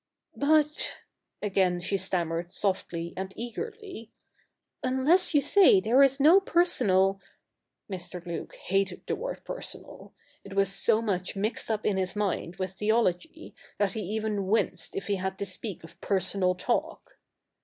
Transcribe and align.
'But,' 0.45 0.93
again 1.43 1.79
she 1.79 1.95
stammered 1.95 2.51
softly 2.51 3.13
and 3.15 3.31
eagerly,' 3.35 4.11
unless 4.83 5.35
you 5.35 5.41
say 5.41 5.79
there 5.79 6.01
is 6.01 6.19
no 6.19 6.39
personal' 6.39 7.21
Mr. 7.87 8.25
Luke 8.25 8.55
hated 8.55 9.05
the 9.05 9.15
word 9.15 9.45
personal; 9.45 10.15
it 10.43 10.53
was 10.55 10.73
so 10.73 11.03
much 11.03 11.35
mixed 11.35 11.69
up 11.69 11.85
in 11.85 11.97
his 11.97 12.15
mind 12.15 12.55
with 12.55 12.73
theology, 12.73 13.53
that 13.77 13.91
he 13.91 14.01
even 14.01 14.47
winced 14.47 14.95
if 14.95 15.05
he 15.05 15.17
had 15.17 15.37
to 15.37 15.45
speak 15.45 15.83
of 15.83 16.01
personal 16.01 16.55
talk. 16.55 17.19